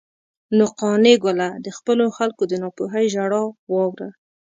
[0.57, 4.09] نو قانع ګله، د خپلو خلکو د ناپوهۍ ژړا واوره.